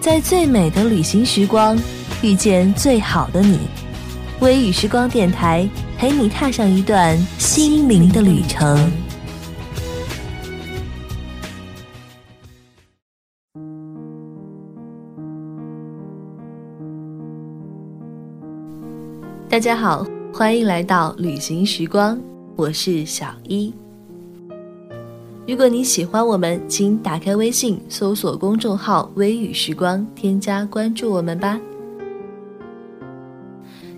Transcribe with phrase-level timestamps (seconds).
[0.00, 1.78] 在最美的旅行时光，
[2.22, 3.58] 遇见最好的你。
[4.40, 5.68] 微雨时光电台
[5.98, 8.90] 陪你踏上一段心灵的旅程。
[19.50, 22.18] 大家好，欢迎来到旅行时光，
[22.56, 23.74] 我是小一。
[25.50, 31.60] 如果你喜欢我们，请打开微信搜索公众号“微雨时光”，添加关注我们吧。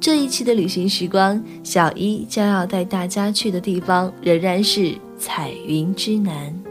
[0.00, 6.63] 这一期的旅行时光，小一将要带大家去的地方仍然是彩云之南。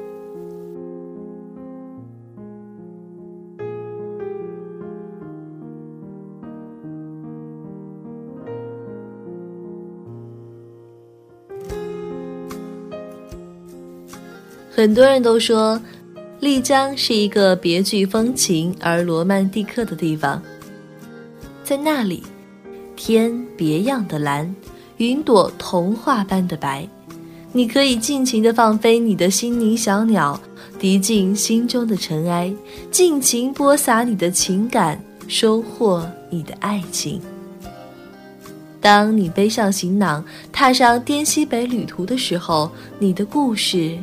[14.76, 15.80] 很多人都说，
[16.40, 20.42] 丽江是一个别具风情而罗曼蒂克的地方。
[21.64, 22.23] 在那里，
[22.95, 24.53] 天别样的蓝，
[24.98, 26.88] 云朵童话般的白，
[27.52, 30.42] 你可以尽情的放飞你的心灵小鸟，
[30.80, 32.52] 涤尽心中的尘埃，
[32.89, 37.22] 尽情播撒你的情感，收获你的爱情。
[38.81, 43.95] 当你背上行囊，踏上滇西北旅途的时候，你的故事。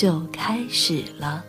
[0.00, 1.44] 就开始了。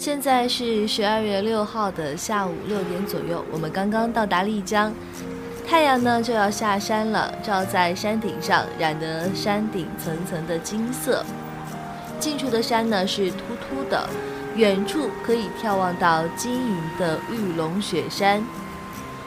[0.00, 4.90] 现在是十二月六号的下午六点左右，我们刚刚到达丽江，
[5.68, 11.22] 太阳呢就要下山了，照在山顶上，染得山顶层层的金色。
[12.18, 14.08] 近处的山呢是秃秃的，
[14.56, 18.42] 远处可以眺望到晶莹的玉龙雪山，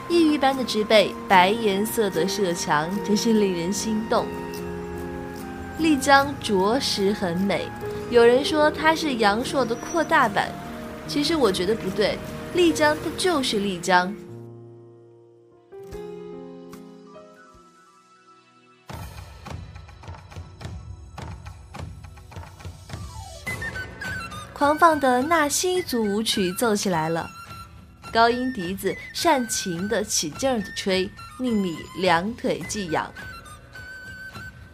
[0.08, 4.26] 异域般的植被，白颜色的社墙，真是令人心动。
[5.78, 7.68] 丽江着实很美，
[8.10, 10.48] 有人说它是阳朔的扩大版。
[11.06, 12.18] 其实我觉得不对，
[12.54, 14.14] 丽江它就是丽江。
[24.52, 27.28] 狂放的纳西族舞曲奏起来了，
[28.12, 33.12] 高音笛子煽情的起劲儿的吹，令你两腿既痒。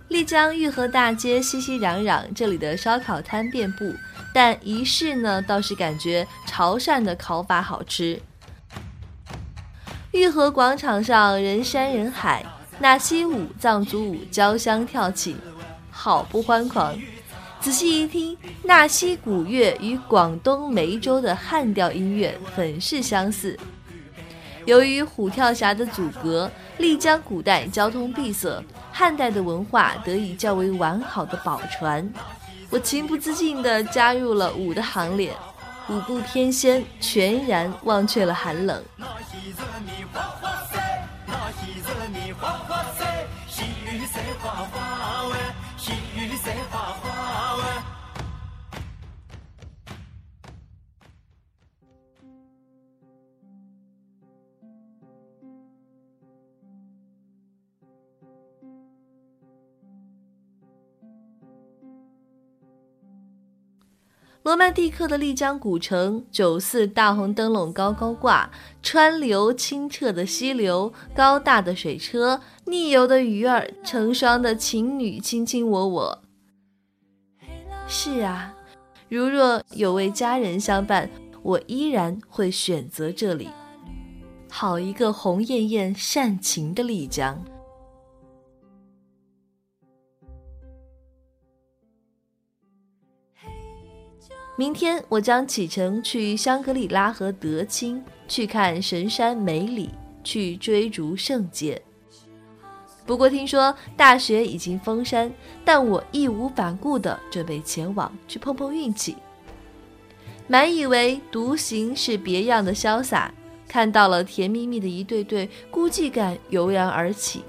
[0.08, 3.92] 丽江玉河大街熙熙攘攘，这里的烧烤摊遍布。
[4.32, 8.20] 但一试呢，倒是感觉潮汕的烤法好吃。
[10.12, 12.44] 玉河广场上人山人海，
[12.78, 15.36] 纳西舞、藏族舞交相跳起，
[15.90, 16.96] 好不欢狂。
[17.60, 23.58] 仔细一听，纳西古乐与广东梅州的汉调音乐很是相似。
[24.64, 28.62] 由于虎跳峡的阻隔，丽江古代交通闭塞，
[28.92, 32.10] 汉代的文化得以较为完好的保传。
[32.70, 35.34] 我情不自禁地加入了舞的行列，
[35.88, 38.80] 舞步翩跹，全然忘却了寒冷。
[64.42, 68.50] 罗曼蒂克的丽江古城，九四大红灯笼高高挂，
[68.82, 76.22] 川流清澈的溪流，高大的水车，逆游的鱼儿，成双的情侣卿卿我我。
[77.86, 78.54] 是啊，
[79.10, 81.10] 如若有位佳人相伴，
[81.42, 83.50] 我依然会选择这里。
[84.48, 87.44] 好一个红艳艳、煽情的丽江。
[94.56, 99.90] 明天我将启程去香格里拉和德清，去看神山梅里，
[100.22, 101.80] 去追逐圣洁。
[103.06, 105.32] 不过听说大雪已经封山，
[105.64, 109.16] 但我义无反顾地准备前往去碰碰运气。
[110.46, 113.32] 满以为独行是别样的潇洒，
[113.66, 117.42] 看到了甜蜜蜜的一对对，孤寂感油然而起。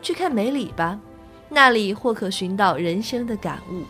[0.00, 0.98] 去看梅里吧，
[1.50, 3.82] 那里或可寻到人生的感悟。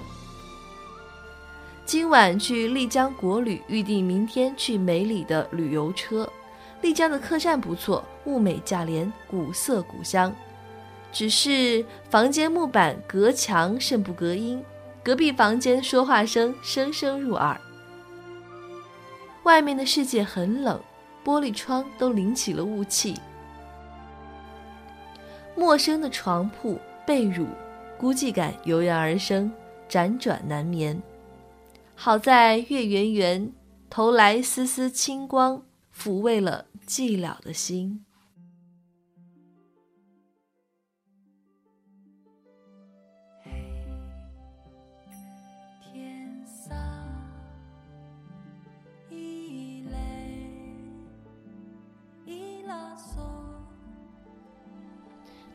[1.87, 6.27] 今晚去丽江国旅，预定明天去梅里的旅游车。
[6.81, 10.35] 丽江的客栈不错，物美价廉，古色古香。
[11.13, 14.65] 只是房间木板隔墙甚不隔音，
[15.03, 17.61] 隔壁房间说话声声声入耳。
[19.43, 20.81] 外面的世界很冷，
[21.23, 23.15] 玻璃窗都淋起了雾气。
[25.55, 27.45] 陌生的床铺被褥，
[27.99, 29.53] 孤寂感油然而生，
[29.87, 31.01] 辗转难眠。
[31.97, 33.53] 好在月圆圆，
[33.89, 35.63] 投来丝丝清光，
[35.97, 38.05] 抚慰了寂寥的心。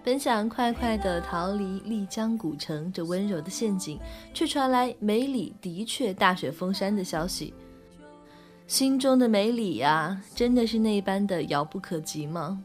[0.01, 3.99] 本想快快地逃离丽江古城这温柔的陷阱，
[4.33, 7.53] 却传来梅里的确大雪封山的消息。
[8.65, 12.63] 心中的梅里呀，真的是那般的遥不可及吗？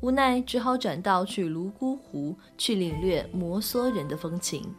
[0.00, 4.72] 无奈只好转道去泸沽湖，去领略摩梭人的风情。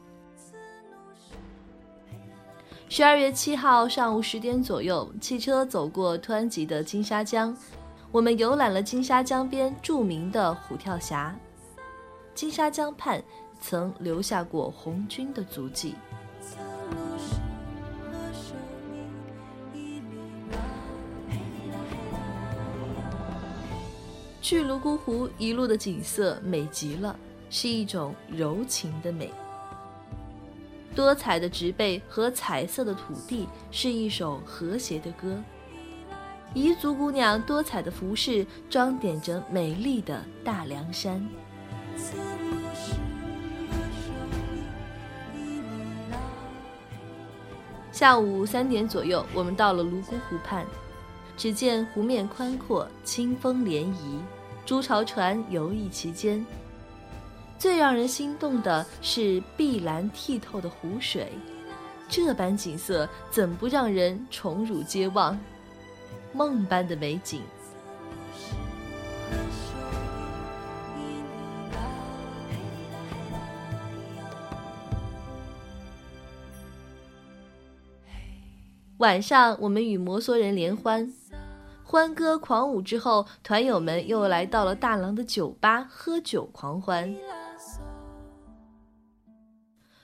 [2.88, 7.56] 十二月七号上午十点左右，汽车走过湍急的金沙江。
[8.16, 11.38] 我们游览了金沙江边著名的虎跳峡，
[12.34, 13.22] 金沙江畔
[13.60, 15.96] 曾留下过红军的足迹。
[24.42, 27.20] 去泸沽湖一路的景色美极了，
[27.50, 29.30] 是一种柔情的美。
[30.96, 35.38] 多彩的植被和彩色的土地是一首和谐的歌。
[36.56, 41.22] 彝族姑娘多彩的服饰装点着美丽的大凉山。
[47.92, 50.66] 下午三点左右，我们到了泸沽湖畔，
[51.36, 54.20] 只见湖面宽阔，清风涟漪，
[54.66, 56.46] 朱潮船游弋其间。
[57.60, 61.34] 最让人心动的是碧蓝剔透的湖水，
[62.08, 65.38] 这般景色怎不让人宠辱皆忘？
[66.36, 67.42] 梦般的美景。
[78.98, 81.14] 晚上，我们与摩梭人联欢，
[81.84, 87.16] 欢歌狂舞之后，团友们又来到了大郎的酒吧喝酒狂欢。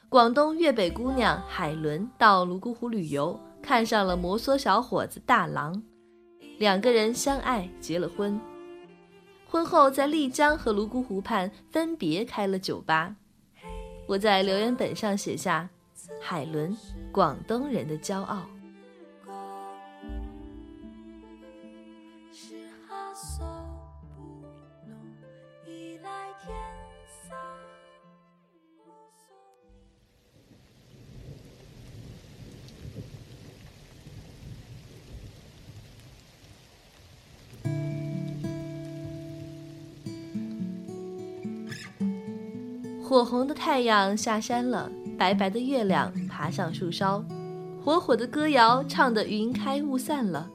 [0.07, 5.81] 广东粤北姑娘海伦到泸沽湖旅游，看上了摩梭小伙子大郎。
[6.61, 8.39] 两个人相爱，结了婚。
[9.47, 13.15] 婚后在丽江和泸沽湖畔分别开了酒吧。
[14.05, 15.67] 我在留言本上写下
[16.21, 16.77] ：“海伦，
[17.11, 18.45] 广东人的骄傲。”
[43.11, 47.21] 火红的太阳下山了，白白的月亮爬上树梢，
[47.83, 50.49] 火火的歌谣唱得云开雾散了。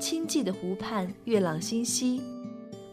[0.00, 2.22] 清寂的湖畔，月朗星稀，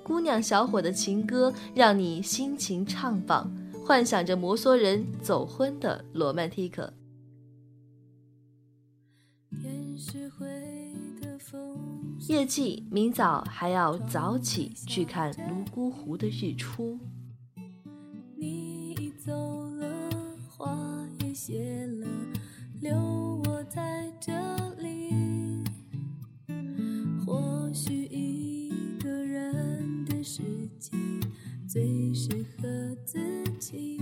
[0.04, 3.50] 姑娘小伙的情歌让你心情畅放，
[3.86, 6.92] 幻想着摩梭人走婚的罗曼蒂克。
[12.28, 17.00] 夜季，明早还要早起去看泸沽湖的日出。
[18.44, 19.32] 你走
[19.78, 20.12] 了，
[20.50, 22.08] 花也谢了，
[22.82, 22.94] 留
[23.46, 24.34] 我在这
[24.80, 25.64] 里。
[27.26, 28.70] 或许一
[29.02, 30.42] 个人的世
[30.78, 30.92] 界
[31.66, 34.02] 最适合自己。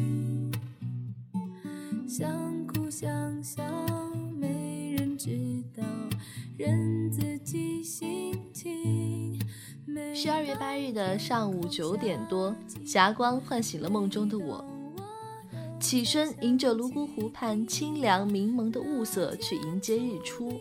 [2.07, 3.63] 想哭想笑，
[4.39, 5.83] 没人知道，
[6.57, 7.71] 任自己。
[10.24, 14.63] 十二月八日的上午九点多，霞光唤醒了梦中的我。
[15.80, 20.54] 起身，迎着泸沽湖畔清凉明蒙的雾色去迎接日出。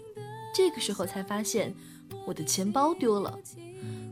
[0.54, 1.74] 这个时候才发现，
[2.26, 3.38] 我的钱包丢了。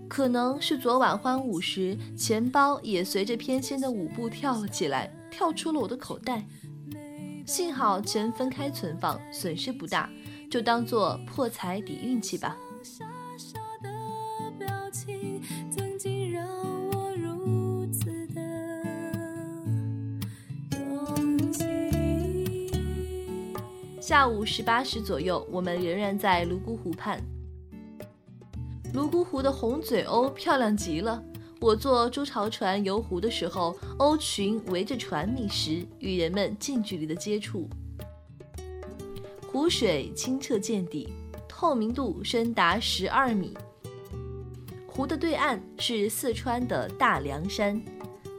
[0.07, 6.45] 可能是昨晚欢舞时，钱包也随着翩跹的舞步跳了起来，跳出了我的口袋。
[7.47, 10.11] 幸好钱分开存放，损失不大，
[10.51, 12.55] 就当做破财抵运气吧。
[24.09, 27.23] 下午十八时左右，我们仍然在泸沽湖畔。
[28.91, 31.23] 泸沽湖的红嘴鸥漂亮极了。
[31.61, 37.69] 我坐朱巢船游湖的时候，鸥群围着船觅食，与人们近距离的接触。
[39.47, 41.13] 湖水清澈见底，
[41.47, 43.53] 透明度深达十二米。
[44.87, 47.79] 湖的对岸是四川的大凉山，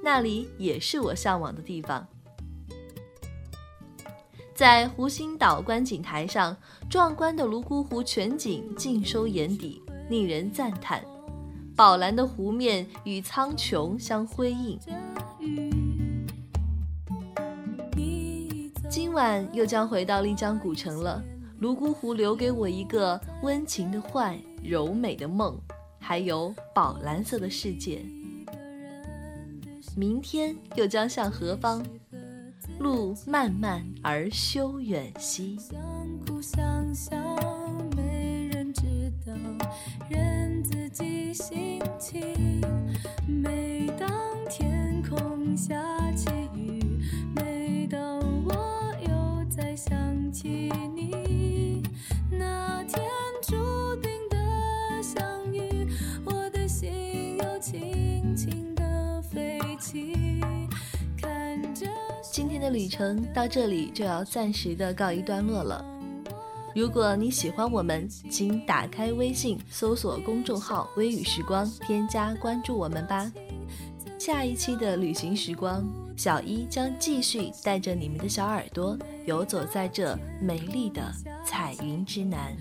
[0.04, 2.08] 那里也是我向往的地方。
[4.60, 6.54] 在湖心岛观景台上，
[6.89, 11.01] 壮观的泸沽湖全景尽收眼底，令人赞叹。
[11.78, 14.78] 宝蓝的湖面与苍穹相辉映。
[18.89, 21.24] 今晚又将回到丽江古城了。
[21.58, 25.58] 泸沽湖留给我一个温情的幻、柔美的梦，
[26.00, 28.01] 还有宝蓝色的世界。
[29.96, 31.82] 明天又将向何方？
[32.79, 35.77] 路漫漫而修远兮，想
[36.25, 37.15] 哭想笑
[37.95, 38.81] 没人知
[39.25, 39.33] 道，
[40.09, 42.59] 任自己心情。
[62.70, 65.84] 旅程到这里就要暂时的告一段落了。
[66.76, 73.32] 如果你喜欢我们，请打开微信，搜索公众号“微雨时光”，添加关注我们吧。
[74.20, 75.84] 下一期的旅行时光，
[76.16, 81.02] 小一将继续带着你们的小耳朵游走在这美丽的
[81.44, 82.56] 彩云之南。